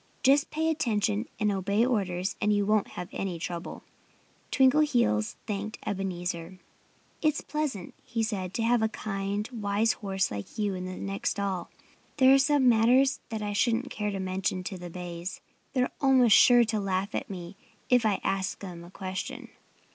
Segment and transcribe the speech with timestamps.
[0.23, 3.83] Just pay attention and obey orders and you won't have any trouble."
[4.51, 6.57] Twinkleheels thanked Ebenezer.
[7.21, 11.29] "It's pleasant," he said, "to have a kind, wise horse like you in the next
[11.29, 11.69] stall.
[12.17, 15.39] There are some matters that I shouldn't care to mention to the bays.
[15.73, 17.55] They're almost sure to laugh at me
[17.91, 19.49] if I ask them a question."